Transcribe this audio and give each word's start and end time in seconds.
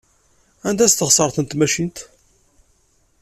Anda-tt 0.67 0.97
teɣsert 0.99 1.37
n 1.39 1.43
tmacint? 1.45 1.97